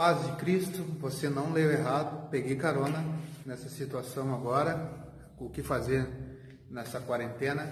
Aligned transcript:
Paz 0.00 0.24
de 0.24 0.32
Cristo, 0.36 0.82
você 0.98 1.28
não 1.28 1.52
leu 1.52 1.70
errado, 1.70 2.30
peguei 2.30 2.56
carona 2.56 3.04
nessa 3.44 3.68
situação 3.68 4.34
agora, 4.34 4.90
o 5.38 5.50
que 5.50 5.62
fazer 5.62 6.08
nessa 6.70 6.98
quarentena 7.02 7.66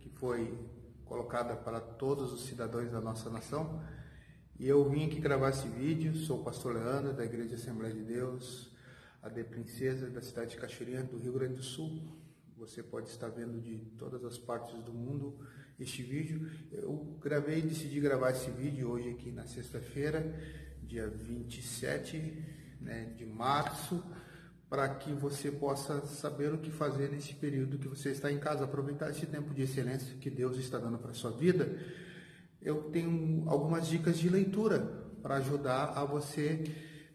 que 0.00 0.08
foi 0.08 0.58
colocada 1.04 1.54
para 1.54 1.80
todos 1.80 2.32
os 2.32 2.46
cidadãos 2.46 2.90
da 2.90 3.02
nossa 3.02 3.28
nação. 3.28 3.82
E 4.58 4.66
eu 4.66 4.88
vim 4.88 5.04
aqui 5.04 5.20
gravar 5.20 5.50
esse 5.50 5.68
vídeo, 5.68 6.14
sou 6.14 6.40
o 6.40 6.42
pastor 6.42 6.72
Leandro 6.72 7.12
da 7.12 7.22
Igreja 7.22 7.54
Assembleia 7.56 7.92
de 7.92 8.02
Deus, 8.02 8.72
a 9.22 9.28
de 9.28 9.44
Princesa 9.44 10.08
da 10.08 10.22
cidade 10.22 10.52
de 10.52 10.56
Cachoeirinha, 10.56 11.02
do 11.02 11.18
Rio 11.18 11.34
Grande 11.34 11.56
do 11.56 11.62
Sul. 11.62 12.00
Você 12.56 12.82
pode 12.82 13.10
estar 13.10 13.28
vendo 13.28 13.60
de 13.60 13.76
todas 13.98 14.24
as 14.24 14.38
partes 14.38 14.82
do 14.84 14.94
mundo 14.94 15.38
este 15.78 16.02
vídeo. 16.02 16.50
Eu 16.72 17.18
gravei, 17.20 17.62
decidi 17.62 18.00
gravar 18.00 18.30
esse 18.30 18.50
vídeo 18.50 18.90
hoje 18.90 19.10
aqui 19.10 19.30
na 19.30 19.46
sexta-feira 19.46 20.34
dia 20.86 21.08
27 21.08 22.42
né, 22.80 23.12
de 23.16 23.24
março, 23.24 24.02
para 24.68 24.88
que 24.88 25.12
você 25.12 25.50
possa 25.50 26.04
saber 26.06 26.52
o 26.52 26.58
que 26.58 26.70
fazer 26.70 27.10
nesse 27.10 27.34
período 27.34 27.78
que 27.78 27.88
você 27.88 28.10
está 28.10 28.30
em 28.30 28.38
casa, 28.38 28.64
aproveitar 28.64 29.10
esse 29.10 29.26
tempo 29.26 29.54
de 29.54 29.62
excelência 29.62 30.16
que 30.20 30.30
Deus 30.30 30.56
está 30.58 30.78
dando 30.78 30.98
para 30.98 31.10
a 31.10 31.14
sua 31.14 31.30
vida. 31.30 31.68
Eu 32.60 32.84
tenho 32.84 33.44
algumas 33.48 33.86
dicas 33.88 34.18
de 34.18 34.28
leitura 34.28 34.80
para 35.22 35.36
ajudar 35.36 35.92
a 35.96 36.04
você 36.04 36.64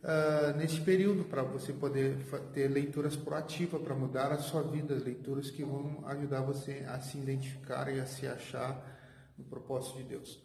uh, 0.04 0.58
nesse 0.58 0.82
período, 0.82 1.24
para 1.26 1.44
você 1.44 1.74
poder 1.74 2.18
ter 2.54 2.68
leituras 2.68 3.16
proativas 3.16 3.82
para 3.82 3.96
mudar 3.96 4.32
a 4.32 4.38
sua 4.38 4.64
vida, 4.64 4.94
leituras 4.96 5.50
que 5.50 5.64
vão 5.64 6.04
ajudar 6.08 6.42
você 6.42 6.86
a 6.88 7.00
se 7.00 7.18
identificar 7.18 7.94
e 7.94 8.00
a 8.00 8.06
se 8.06 8.28
achar 8.28 8.98
no 9.38 9.46
propósito 9.46 9.98
de 9.98 10.04
Deus. 10.04 10.42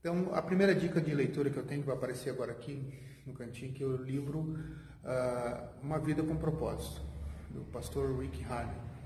Então, 0.00 0.34
a 0.34 0.40
primeira 0.40 0.74
dica 0.74 1.00
de 1.00 1.14
leitura 1.14 1.50
que 1.50 1.56
eu 1.56 1.64
tenho, 1.64 1.80
que 1.80 1.86
vai 1.86 1.96
aparecer 1.96 2.30
agora 2.30 2.52
aqui 2.52 2.94
no 3.26 3.34
cantinho, 3.34 3.72
que 3.72 3.82
é 3.82 3.86
o 3.86 3.96
livro 3.96 4.38
uh, 4.38 5.68
Uma 5.82 5.98
Vida 5.98 6.22
com 6.22 6.36
Propósito, 6.36 7.02
do 7.50 7.62
pastor 7.72 8.18
Rick 8.18 8.44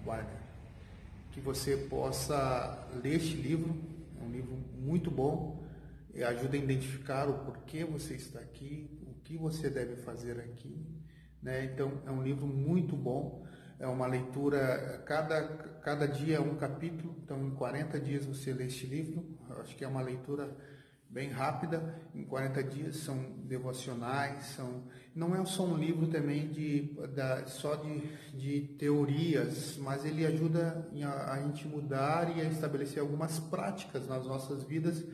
Warner. 0.04 0.42
Que 1.32 1.40
você 1.40 1.76
possa 1.76 2.86
ler 3.02 3.16
este 3.16 3.34
livro, 3.36 3.74
é 4.20 4.22
um 4.22 4.30
livro 4.30 4.54
muito 4.78 5.10
bom, 5.10 5.64
ajuda 6.28 6.56
a 6.56 6.60
identificar 6.60 7.26
o 7.28 7.38
porquê 7.44 7.84
você 7.84 8.14
está 8.14 8.38
aqui, 8.38 8.90
que 9.24 9.36
você 9.36 9.70
deve 9.70 9.96
fazer 9.96 10.38
aqui. 10.40 10.86
Né? 11.42 11.64
Então, 11.64 12.02
é 12.06 12.10
um 12.10 12.22
livro 12.22 12.46
muito 12.46 12.96
bom, 12.96 13.46
é 13.78 13.86
uma 13.86 14.06
leitura, 14.06 15.02
cada, 15.06 15.42
cada 15.82 16.06
dia 16.06 16.36
é 16.36 16.40
um 16.40 16.54
capítulo, 16.56 17.16
então 17.24 17.44
em 17.44 17.50
40 17.50 17.98
dias 17.98 18.24
você 18.24 18.52
lê 18.52 18.66
este 18.66 18.86
livro, 18.86 19.26
acho 19.60 19.76
que 19.76 19.84
é 19.84 19.88
uma 19.88 20.00
leitura 20.00 20.56
bem 21.12 21.28
rápida, 21.30 22.00
em 22.14 22.24
40 22.24 22.62
dias, 22.62 22.96
são 22.96 23.18
devocionais, 23.44 24.44
são 24.56 24.84
não 25.14 25.36
é 25.36 25.44
só 25.44 25.66
um 25.66 25.76
livro 25.76 26.06
também 26.06 26.48
de 26.48 26.96
da, 27.14 27.46
só 27.46 27.74
de, 27.74 28.00
de 28.32 28.60
teorias, 28.78 29.76
mas 29.76 30.06
ele 30.06 30.24
ajuda 30.24 30.88
a, 31.04 31.34
a 31.34 31.42
gente 31.42 31.68
mudar 31.68 32.34
e 32.34 32.40
a 32.40 32.44
estabelecer 32.44 33.00
algumas 33.00 33.38
práticas 33.38 34.08
nas 34.08 34.24
nossas 34.26 34.62
vidas 34.62 35.04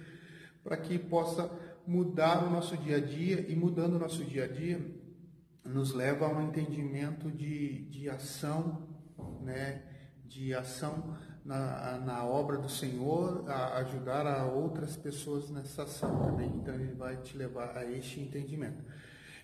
para 0.63 0.77
que 0.77 0.99
possa 0.99 1.51
mudar 1.89 2.45
o 2.45 2.51
nosso 2.51 2.77
dia 2.77 2.99
a 2.99 3.01
dia 3.01 3.47
e 3.49 3.57
mudando 3.57 3.95
o 3.95 3.99
nosso 3.99 4.23
dia 4.23 4.45
a 4.45 4.47
dia 4.47 4.79
nos 5.65 5.95
leva 5.95 6.27
a 6.27 6.29
um 6.29 6.47
entendimento 6.47 7.31
de, 7.31 7.87
de 7.87 8.11
ação, 8.11 8.87
né, 9.41 9.83
de 10.23 10.53
ação 10.53 11.17
na, 11.43 11.97
na 11.99 12.25
obra 12.27 12.59
do 12.59 12.69
Senhor, 12.69 13.49
a 13.49 13.79
ajudar 13.79 14.27
a 14.27 14.45
outras 14.45 14.99
pessoas 14.99 15.49
nessa 15.49 15.85
ação 15.85 16.25
também. 16.25 16.51
Então 16.57 16.75
ele 16.75 16.93
vai 16.93 17.17
te 17.17 17.35
levar 17.39 17.75
a 17.75 17.91
este 17.91 18.21
entendimento. 18.21 18.85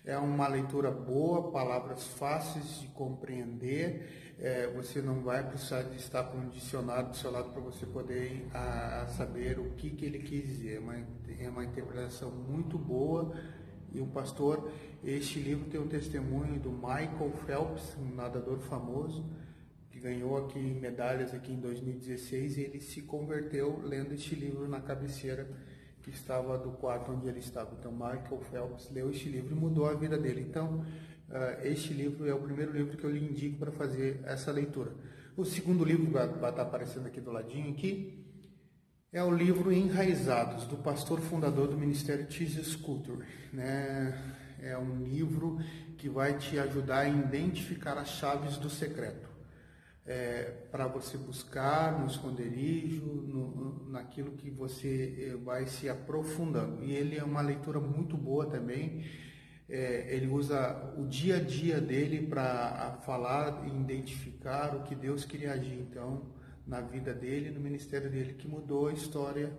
É 0.05 0.15
uma 0.19 0.47
leitura 0.47 0.91
boa, 0.91 1.51
palavras 1.51 2.03
fáceis 2.03 2.79
de 2.81 2.87
compreender. 2.89 4.35
É, 4.37 4.67
você 4.67 5.01
não 5.01 5.21
vai 5.21 5.43
precisar 5.43 5.81
de 5.81 5.97
estar 5.97 6.25
com 6.25 6.37
um 6.37 6.49
dicionário 6.49 7.09
do 7.09 7.15
seu 7.15 7.31
lado 7.31 7.49
para 7.49 7.59
você 7.59 7.87
poder 7.87 8.47
a, 8.53 9.01
a 9.01 9.07
saber 9.07 9.57
o 9.57 9.71
que, 9.71 9.89
que 9.89 10.05
ele 10.05 10.19
quis 10.19 10.45
dizer. 10.45 10.75
É 10.75 10.79
uma, 10.79 10.95
é 11.39 11.49
uma 11.49 11.65
interpretação 11.65 12.29
muito 12.29 12.77
boa. 12.77 13.35
E 13.91 13.99
o 13.99 14.05
pastor, 14.05 14.71
este 15.03 15.39
livro 15.39 15.67
tem 15.71 15.81
um 15.81 15.87
testemunho 15.87 16.59
do 16.59 16.69
Michael 16.69 17.31
Phelps, 17.47 17.97
um 17.97 18.13
nadador 18.13 18.59
famoso, 18.59 19.25
que 19.89 19.99
ganhou 19.99 20.37
aqui 20.37 20.59
medalhas 20.59 21.33
aqui 21.33 21.51
em 21.51 21.59
2016 21.59 22.57
e 22.57 22.61
ele 22.61 22.79
se 22.79 23.01
converteu 23.01 23.81
lendo 23.83 24.13
este 24.13 24.35
livro 24.35 24.67
na 24.67 24.81
cabeceira 24.81 25.49
que 26.05 26.11
estava 26.11 26.55
do 26.55 26.69
quarto 26.73 27.11
onde 27.11 27.27
ele 27.27 27.39
estava. 27.39 27.75
Então 27.79 27.91
Michael 27.91 28.39
Phelps 28.51 28.91
leu 28.91 29.09
este 29.09 29.27
livro 29.27 29.55
e 29.55 29.59
mudou 29.59 29.89
a 29.89 29.95
vida 29.95 30.15
dele. 30.19 30.45
Então 30.47 30.85
uh, 31.29 31.65
este 31.65 31.93
livro 31.93 32.29
é 32.29 32.33
o 32.33 32.39
primeiro 32.39 32.71
livro 32.71 32.95
que 32.95 33.03
eu 33.03 33.09
lhe 33.09 33.25
indico 33.25 33.57
para 33.57 33.71
fazer 33.71 34.21
essa 34.23 34.51
leitura. 34.51 34.91
O 35.35 35.43
segundo 35.43 35.83
livro 35.83 36.11
vai, 36.11 36.27
vai 36.27 36.51
estar 36.51 36.61
aparecendo 36.61 37.07
aqui 37.07 37.19
do 37.19 37.31
ladinho 37.31 37.71
aqui 37.71 38.21
é 39.11 39.23
o 39.23 39.31
livro 39.31 39.71
Enraizados 39.71 40.65
do 40.65 40.75
pastor 40.75 41.21
fundador 41.21 41.69
do 41.69 41.77
Ministério 41.77 42.29
Jesus 42.29 42.75
Culture, 42.75 43.25
né? 43.53 44.13
É 44.61 44.77
um 44.77 45.05
livro 45.05 45.57
que 45.97 46.09
vai 46.09 46.37
te 46.37 46.59
ajudar 46.59 46.99
a 46.99 47.07
identificar 47.07 47.97
as 47.97 48.09
chaves 48.09 48.57
do 48.57 48.69
secreto 48.69 49.34
é, 50.05 50.51
para 50.71 50.87
você 50.87 51.17
buscar 51.17 51.99
no 51.99 52.05
esconderijo, 52.05 53.03
no, 53.03 53.89
naquilo 53.89 54.33
que 54.33 54.51
você 54.51 55.31
é, 55.31 55.35
vai 55.37 55.65
se 55.65 55.89
aprofundando. 55.89 56.83
E 56.83 56.93
ele 56.93 57.17
é 57.17 57.23
uma 57.23 57.41
leitura 57.41 57.79
muito 57.79 58.15
boa 58.15 58.45
também. 58.45 59.05
É, 59.67 60.15
ele 60.15 60.27
usa 60.27 60.93
o 60.95 61.07
dia 61.07 61.37
a 61.37 61.39
dia 61.39 61.81
dele 61.81 62.27
para 62.27 62.99
falar 63.03 63.65
e 63.67 63.69
identificar 63.69 64.75
o 64.75 64.83
que 64.83 64.93
Deus 64.93 65.25
queria 65.25 65.53
agir 65.53 65.79
então 65.79 66.33
na 66.67 66.81
vida 66.81 67.13
dele, 67.13 67.49
no 67.49 67.59
ministério 67.59 68.09
dele, 68.09 68.33
que 68.33 68.47
mudou 68.47 68.87
a 68.87 68.93
história 68.93 69.51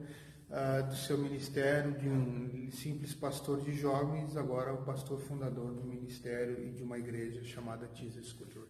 uh, 0.50 0.86
do 0.88 0.94
seu 0.94 1.18
ministério 1.18 1.92
de 1.92 2.08
um 2.08 2.68
simples 2.70 3.14
pastor 3.14 3.60
de 3.60 3.72
jovens, 3.72 4.36
agora 4.36 4.72
o 4.74 4.84
pastor 4.84 5.20
fundador 5.20 5.72
do 5.72 5.84
ministério 5.84 6.64
e 6.64 6.70
de 6.70 6.82
uma 6.82 6.98
igreja 6.98 7.42
chamada 7.44 7.88
Jesus 7.94 8.32
Culture. 8.32 8.66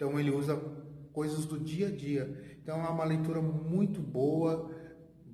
Então 0.00 0.18
ele 0.18 0.30
usa 0.30 0.56
coisas 1.12 1.44
do 1.44 1.60
dia 1.60 1.88
a 1.88 1.90
dia. 1.90 2.56
Então 2.62 2.82
é 2.82 2.88
uma 2.88 3.04
leitura 3.04 3.42
muito 3.42 4.00
boa, 4.00 4.74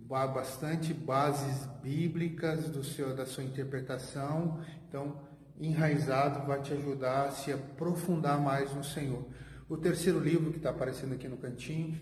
bastante 0.09 0.93
bases 0.93 1.67
bíblicas 1.81 2.69
do 2.69 2.83
seu, 2.83 3.15
da 3.15 3.25
sua 3.25 3.45
interpretação. 3.45 4.61
Então, 4.89 5.21
enraizado 5.61 6.45
vai 6.45 6.61
te 6.63 6.73
ajudar 6.73 7.29
a 7.29 7.31
se 7.31 7.53
aprofundar 7.53 8.41
mais 8.41 8.75
no 8.75 8.83
Senhor. 8.83 9.25
O 9.69 9.77
terceiro 9.77 10.19
livro 10.19 10.51
que 10.51 10.57
está 10.57 10.71
aparecendo 10.71 11.15
aqui 11.15 11.29
no 11.29 11.37
cantinho 11.37 12.01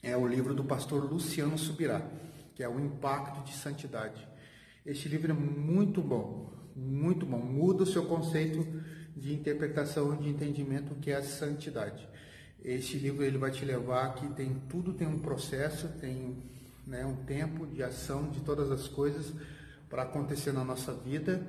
é 0.00 0.16
o 0.16 0.28
livro 0.28 0.54
do 0.54 0.62
pastor 0.62 1.02
Luciano 1.02 1.58
Subirá, 1.58 2.08
que 2.54 2.62
é 2.62 2.68
o 2.68 2.78
Impacto 2.78 3.42
de 3.42 3.52
Santidade. 3.52 4.28
Este 4.86 5.08
livro 5.08 5.32
é 5.32 5.34
muito 5.34 6.00
bom, 6.00 6.52
muito 6.76 7.26
bom. 7.26 7.38
Muda 7.38 7.82
o 7.82 7.86
seu 7.86 8.06
conceito 8.06 8.64
de 9.16 9.32
interpretação, 9.32 10.16
de 10.16 10.28
entendimento 10.28 10.94
que 10.96 11.10
é 11.10 11.16
a 11.16 11.22
santidade. 11.22 12.08
Este 12.64 12.96
livro 12.96 13.22
ele 13.22 13.38
vai 13.38 13.50
te 13.50 13.64
levar 13.64 14.14
que 14.14 14.26
tem 14.28 14.54
tudo 14.68 14.92
tem 14.94 15.06
um 15.06 15.18
processo, 15.18 15.88
tem 16.00 16.42
né, 16.86 17.04
um 17.04 17.16
tempo 17.24 17.66
de 17.66 17.82
ação 17.82 18.30
de 18.30 18.40
todas 18.40 18.70
as 18.70 18.88
coisas 18.88 19.32
para 19.88 20.02
acontecer 20.02 20.52
na 20.52 20.64
nossa 20.64 20.92
vida, 20.92 21.46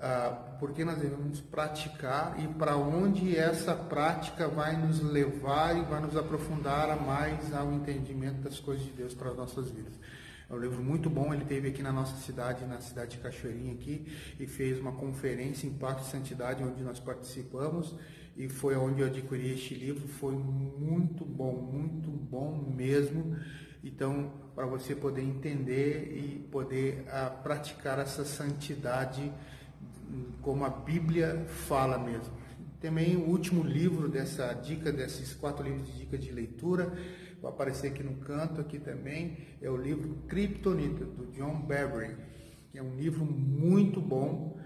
ah, 0.00 0.56
porque 0.60 0.84
nós 0.84 0.98
devemos 0.98 1.40
praticar 1.40 2.36
e 2.38 2.48
para 2.48 2.76
onde 2.76 3.36
essa 3.36 3.74
prática 3.74 4.48
vai 4.48 4.76
nos 4.76 5.00
levar 5.00 5.76
e 5.76 5.82
vai 5.82 6.00
nos 6.00 6.16
aprofundar 6.16 6.90
a 6.90 6.96
mais 6.96 7.54
ao 7.54 7.72
entendimento 7.72 8.42
das 8.42 8.60
coisas 8.60 8.84
de 8.84 8.92
Deus 8.92 9.14
para 9.14 9.30
as 9.30 9.36
nossas 9.36 9.70
vidas. 9.70 9.94
É 10.48 10.54
um 10.54 10.58
livro 10.58 10.80
muito 10.80 11.10
bom, 11.10 11.34
ele 11.34 11.44
teve 11.44 11.68
aqui 11.68 11.82
na 11.82 11.92
nossa 11.92 12.16
cidade, 12.18 12.64
na 12.66 12.80
cidade 12.80 13.16
de 13.16 13.18
Cachoeirinha 13.18 13.72
aqui, 13.72 14.06
e 14.38 14.46
fez 14.46 14.78
uma 14.78 14.92
conferência 14.92 15.66
Impacto 15.66 16.06
e 16.06 16.06
Santidade, 16.06 16.62
onde 16.62 16.84
nós 16.84 17.00
participamos, 17.00 17.96
e 18.36 18.48
foi 18.48 18.76
onde 18.76 19.00
eu 19.00 19.08
adquiri 19.08 19.52
este 19.52 19.74
livro, 19.74 20.06
foi 20.06 20.34
muito 20.34 21.24
bom, 21.24 21.52
muito 21.52 22.08
bom 22.08 22.72
mesmo. 22.76 23.36
Então, 23.82 24.32
para 24.54 24.66
você 24.66 24.94
poder 24.94 25.22
entender 25.22 26.16
e 26.16 26.38
poder 26.50 27.04
a, 27.08 27.26
ah, 27.26 27.30
praticar 27.30 27.98
essa 27.98 28.24
santidade 28.24 29.32
como 30.42 30.64
a 30.64 30.68
Bíblia 30.70 31.44
fala 31.66 31.98
mesmo. 31.98 32.32
Também 32.80 33.16
o 33.16 33.28
último 33.28 33.64
livro 33.64 34.08
dessa 34.08 34.52
dica, 34.52 34.92
desses 34.92 35.34
quatro 35.34 35.64
livros 35.64 35.86
de 35.86 35.98
dica 35.98 36.16
de 36.16 36.30
leitura, 36.30 36.92
vai 37.46 37.52
aparecer 37.52 37.88
aqui 37.88 38.02
no 38.02 38.14
canto 38.16 38.60
aqui 38.60 38.78
também, 38.78 39.38
é 39.62 39.70
o 39.70 39.76
livro 39.76 40.16
Kryptonita, 40.28 41.04
do 41.04 41.26
John 41.32 41.60
Bevere, 41.60 42.16
que 42.70 42.78
é 42.78 42.82
um 42.82 42.96
livro 42.96 43.24
muito 43.24 44.00
bom, 44.00 44.58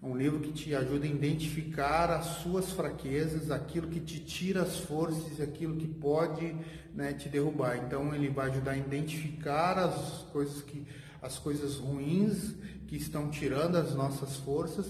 é 0.00 0.06
um 0.06 0.16
livro 0.16 0.38
que 0.38 0.52
te 0.52 0.74
ajuda 0.74 1.04
a 1.04 1.08
identificar 1.08 2.10
as 2.10 2.24
suas 2.42 2.70
fraquezas, 2.70 3.50
aquilo 3.50 3.88
que 3.88 3.98
te 3.98 4.20
tira 4.20 4.62
as 4.62 4.78
forças, 4.78 5.40
aquilo 5.40 5.76
que 5.76 5.88
pode 5.88 6.54
né, 6.94 7.12
te 7.12 7.28
derrubar. 7.28 7.76
Então 7.76 8.14
ele 8.14 8.28
vai 8.28 8.50
ajudar 8.50 8.72
a 8.72 8.78
identificar 8.78 9.76
as 9.76 10.22
coisas 10.32 10.62
que 10.62 10.86
as 11.20 11.36
coisas 11.36 11.74
ruins 11.78 12.54
que 12.86 12.94
estão 12.94 13.28
tirando 13.28 13.74
as 13.74 13.92
nossas 13.92 14.36
forças, 14.36 14.86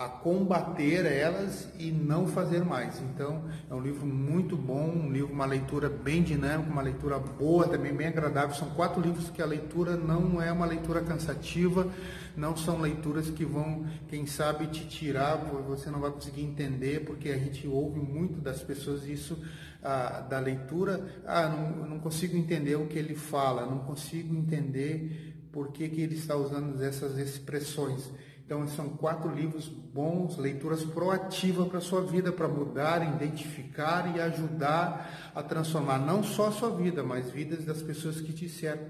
a 0.00 0.08
combater 0.08 1.04
elas 1.04 1.68
e 1.78 1.90
não 1.90 2.26
fazer 2.26 2.64
mais. 2.64 2.98
Então, 3.02 3.44
é 3.68 3.74
um 3.74 3.82
livro 3.82 4.06
muito 4.06 4.56
bom, 4.56 4.88
um 4.88 5.12
livro, 5.12 5.30
uma 5.30 5.44
leitura 5.44 5.90
bem 5.90 6.22
dinâmica, 6.22 6.72
uma 6.72 6.80
leitura 6.80 7.18
boa, 7.18 7.68
também 7.68 7.92
bem 7.92 8.06
agradável. 8.06 8.56
São 8.56 8.70
quatro 8.70 8.98
livros 8.98 9.28
que 9.28 9.42
a 9.42 9.44
leitura 9.44 9.98
não 9.98 10.40
é 10.40 10.50
uma 10.50 10.64
leitura 10.64 11.02
cansativa, 11.02 11.86
não 12.34 12.56
são 12.56 12.80
leituras 12.80 13.28
que 13.28 13.44
vão, 13.44 13.84
quem 14.08 14.26
sabe, 14.26 14.68
te 14.68 14.86
tirar, 14.88 15.36
você 15.68 15.90
não 15.90 16.00
vai 16.00 16.10
conseguir 16.10 16.44
entender, 16.44 17.04
porque 17.04 17.28
a 17.28 17.36
gente 17.36 17.68
ouve 17.68 18.00
muito 18.00 18.40
das 18.40 18.62
pessoas 18.62 19.04
isso 19.04 19.38
ah, 19.82 20.26
da 20.30 20.38
leitura, 20.38 21.06
ah, 21.26 21.46
não, 21.46 21.88
não 21.88 21.98
consigo 21.98 22.38
entender 22.38 22.76
o 22.76 22.86
que 22.86 22.98
ele 22.98 23.14
fala, 23.14 23.66
não 23.66 23.80
consigo 23.80 24.34
entender 24.34 25.36
por 25.52 25.72
que, 25.72 25.86
que 25.90 26.00
ele 26.00 26.14
está 26.14 26.34
usando 26.36 26.82
essas 26.82 27.18
expressões. 27.18 28.10
Então, 28.50 28.66
são 28.66 28.88
quatro 28.88 29.32
livros 29.32 29.68
bons, 29.68 30.36
leituras 30.36 30.82
proativas 30.82 31.68
para 31.68 31.78
a 31.78 31.80
sua 31.80 32.00
vida, 32.00 32.32
para 32.32 32.48
mudar, 32.48 33.00
identificar 33.14 34.12
e 34.12 34.20
ajudar 34.20 35.30
a 35.32 35.40
transformar 35.40 36.00
não 36.00 36.20
só 36.24 36.48
a 36.48 36.50
sua 36.50 36.70
vida, 36.70 37.04
mas 37.04 37.30
vidas 37.30 37.64
das 37.64 37.80
pessoas 37.80 38.20
que 38.20 38.32
te 38.32 38.48
cercam. 38.48 38.88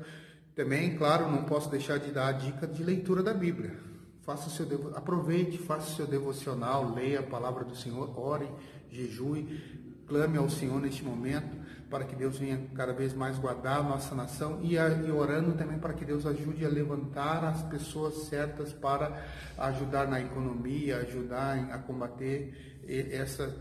Também, 0.55 0.97
claro, 0.97 1.31
não 1.31 1.45
posso 1.45 1.69
deixar 1.69 1.99
de 1.99 2.11
dar 2.11 2.29
a 2.29 2.33
dica 2.33 2.67
de 2.67 2.83
leitura 2.83 3.23
da 3.23 3.35
Bíblia. 3.35 3.79
Faça 4.23 4.49
seu 4.49 4.97
aproveite, 4.97 5.59
faça 5.59 5.95
seu 5.95 6.07
devocional, 6.07 6.95
leia 6.95 7.21
a 7.21 7.25
palavra 7.25 7.63
do 7.63 7.77
Senhor, 7.77 8.19
ore, 8.19 8.51
jejue, 8.89 9.90
clame 10.11 10.37
ao 10.37 10.51
Senhor 10.51 10.81
neste 10.81 11.05
momento 11.05 11.57
para 11.89 12.05
que 12.05 12.17
Deus 12.17 12.37
venha 12.37 12.61
cada 12.75 12.93
vez 12.93 13.15
mais 13.15 13.39
guardar 13.39 13.79
a 13.79 13.83
nossa 13.83 14.13
nação 14.13 14.59
e, 14.61 14.75
e 14.75 15.11
orando 15.11 15.53
também 15.53 15.79
para 15.79 15.95
que 15.95 16.05
Deus 16.05 16.27
ajude 16.27 16.67
a 16.67 16.69
levantar 16.69 17.45
as 17.45 17.63
pessoas 17.63 18.15
certas 18.29 18.73
para 18.73 19.25
ajudar 19.57 20.09
na 20.09 20.21
economia, 20.21 20.99
ajudar 20.99 21.57
a 21.73 21.79
combater 21.79 22.83
essa 22.89 23.57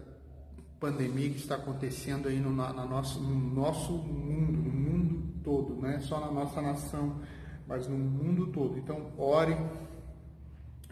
pandemia 0.80 1.30
que 1.30 1.38
está 1.38 1.56
acontecendo 1.56 2.28
aí 2.28 2.40
no, 2.40 2.51
na, 2.51 2.74
nosso, 2.74 3.19
no 3.19 3.36
nosso 3.36 3.94
mundo, 3.94 4.57
no 4.57 4.72
mundo 4.72 5.34
todo, 5.44 5.75
não 5.75 5.88
é 5.88 6.00
só 6.00 6.19
na 6.19 6.31
nossa 6.31 6.62
nação, 6.62 7.22
mas 7.68 7.88
no 7.88 7.98
mundo 7.98 8.48
todo. 8.48 8.78
Então, 8.78 9.12
ore 9.18 9.56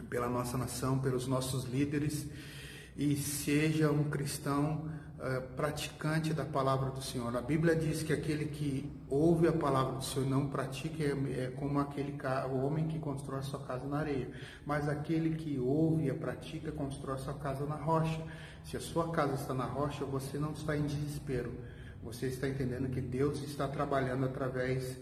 pela 0.08 0.28
nossa 0.28 0.56
nação, 0.56 0.98
pelos 0.98 1.26
nossos 1.26 1.64
líderes 1.64 2.28
e 2.98 3.16
seja 3.16 3.92
um 3.92 4.10
cristão 4.10 4.90
uh, 5.18 5.54
praticante 5.54 6.34
da 6.34 6.44
palavra 6.44 6.90
do 6.90 7.00
Senhor. 7.00 7.34
A 7.36 7.40
Bíblia 7.40 7.76
diz 7.76 8.02
que 8.02 8.12
aquele 8.12 8.46
que 8.46 8.92
ouve 9.08 9.46
a 9.46 9.52
palavra 9.52 9.94
do 9.94 10.04
Senhor 10.04 10.26
e 10.26 10.28
não 10.28 10.48
pratica 10.48 11.04
é, 11.04 11.44
é 11.44 11.52
como 11.56 11.78
aquele 11.78 12.18
o 12.50 12.56
homem 12.56 12.88
que 12.88 12.98
constrói 12.98 13.42
sua 13.42 13.60
casa 13.60 13.86
na 13.86 13.98
areia. 13.98 14.28
Mas 14.66 14.88
aquele 14.88 15.36
que 15.36 15.60
ouve 15.60 16.08
e 16.08 16.12
pratica 16.12 16.72
constrói 16.72 17.18
sua 17.18 17.34
casa 17.34 17.64
na 17.64 17.76
rocha. 17.76 18.20
Se 18.64 18.76
a 18.76 18.80
sua 18.80 19.12
casa 19.12 19.34
está 19.34 19.54
na 19.54 19.64
rocha, 19.64 20.04
você 20.04 20.36
não 20.36 20.50
está 20.50 20.76
em 20.76 20.84
desespero. 20.84 21.52
Você 22.02 22.26
está 22.26 22.48
entendendo 22.48 22.90
que 22.90 23.00
Deus 23.00 23.40
está 23.44 23.68
trabalhando 23.68 24.26
através 24.26 24.98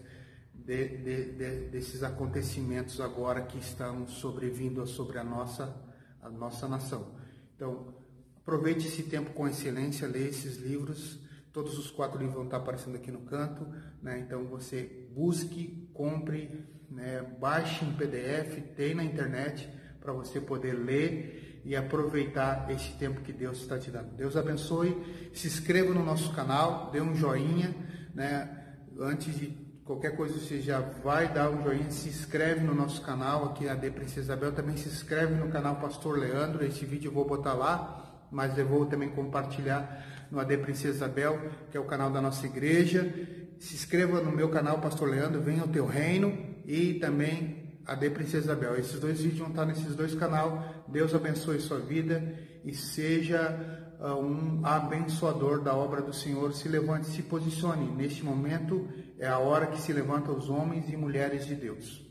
de, 0.53 0.97
de, 0.97 1.31
de, 1.31 1.69
desses 1.69 2.03
acontecimentos 2.03 3.01
agora 3.01 3.41
que 3.41 3.57
estão 3.57 4.07
sobrevindo 4.07 4.85
sobre 4.85 5.17
a 5.17 5.23
nossa, 5.23 5.75
a 6.21 6.29
nossa 6.29 6.67
nação. 6.67 7.17
Então, 7.57 7.91
aproveite 8.37 8.87
esse 8.87 9.01
tempo 9.01 9.31
com 9.31 9.47
excelência, 9.47 10.07
leia 10.07 10.29
esses 10.29 10.57
livros. 10.57 11.19
Todos 11.51 11.75
os 11.79 11.89
quatro 11.89 12.19
livros 12.19 12.35
vão 12.35 12.45
estar 12.45 12.57
aparecendo 12.57 12.95
aqui 12.95 13.11
no 13.11 13.21
canto. 13.21 13.67
Né? 13.99 14.19
Então, 14.19 14.45
você 14.45 15.09
busque, 15.11 15.89
compre, 15.91 16.63
né? 16.89 17.23
baixe 17.39 17.83
em 17.83 17.93
PDF, 17.93 18.61
tem 18.75 18.93
na 18.93 19.03
internet 19.03 19.67
para 19.99 20.13
você 20.13 20.39
poder 20.39 20.73
ler 20.73 21.61
e 21.65 21.75
aproveitar 21.75 22.69
esse 22.69 22.93
tempo 22.93 23.21
que 23.21 23.33
Deus 23.33 23.57
está 23.57 23.79
te 23.79 23.89
dando. 23.89 24.15
Deus 24.15 24.37
abençoe. 24.37 24.95
Se 25.33 25.47
inscreva 25.47 25.93
no 25.95 26.05
nosso 26.05 26.31
canal, 26.33 26.91
dê 26.91 27.01
um 27.01 27.15
joinha, 27.15 27.75
né? 28.13 28.75
Antes 28.99 29.35
de 29.35 29.66
Qualquer 29.87 30.17
coisa 30.17 30.37
você 30.37 30.59
já 30.59 30.81
vai 31.01 31.31
dar 31.31 31.49
um 31.49 31.63
joinha, 31.63 31.89
se 31.89 32.09
inscreve 32.09 32.59
no 32.59 32.75
nosso 32.75 33.01
canal 33.01 33.45
aqui, 33.45 33.69
a 33.69 33.73
D 33.73 33.89
Princesa 33.89 34.19
Isabel, 34.19 34.51
também 34.51 34.75
se 34.75 34.89
inscreve 34.89 35.33
no 35.35 35.47
canal 35.47 35.77
Pastor 35.77 36.19
Leandro, 36.19 36.65
esse 36.65 36.83
vídeo 36.83 37.07
eu 37.07 37.13
vou 37.13 37.23
botar 37.23 37.53
lá, 37.53 38.27
mas 38.29 38.57
eu 38.57 38.67
vou 38.67 38.85
também 38.85 39.07
compartilhar 39.07 40.27
no 40.29 40.41
AD 40.41 40.57
Princesa 40.57 40.97
Isabel, 40.97 41.39
que 41.71 41.77
é 41.77 41.79
o 41.79 41.85
canal 41.85 42.11
da 42.11 42.19
nossa 42.19 42.45
igreja. 42.45 43.01
Se 43.59 43.75
inscreva 43.75 44.19
no 44.19 44.29
meu 44.29 44.49
canal 44.49 44.81
Pastor 44.81 45.07
Leandro, 45.09 45.39
venha 45.39 45.61
ao 45.61 45.69
teu 45.69 45.85
reino 45.85 46.37
e 46.65 46.95
também 46.95 47.79
AD 47.85 48.09
Princesa 48.09 48.43
Isabel. 48.43 48.75
Esses 48.75 48.99
dois 48.99 49.21
vídeos 49.21 49.39
vão 49.39 49.51
estar 49.51 49.65
nesses 49.65 49.95
dois 49.95 50.13
canais. 50.13 50.51
Deus 50.89 51.15
abençoe 51.15 51.61
sua 51.61 51.79
vida 51.79 52.21
e 52.65 52.75
seja 52.75 53.95
um 54.01 54.65
abençoador 54.65 55.61
da 55.61 55.73
obra 55.73 56.01
do 56.01 56.13
Senhor, 56.13 56.53
se 56.53 56.67
levante, 56.67 57.07
se 57.07 57.23
posicione. 57.23 57.89
Neste 57.95 58.23
momento 58.25 58.85
é 59.19 59.27
a 59.27 59.39
hora 59.39 59.67
que 59.67 59.81
se 59.81 59.91
levantam 59.91 60.37
os 60.37 60.49
homens 60.49 60.89
e 60.89 60.95
mulheres 60.95 61.45
de 61.45 61.55
Deus. 61.55 62.06